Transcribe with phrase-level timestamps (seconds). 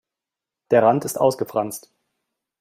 [0.71, 1.93] Der Rand ist ausgefranst.